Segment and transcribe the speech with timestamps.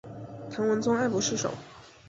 [0.49, 1.53] 唐文宗爱不释手。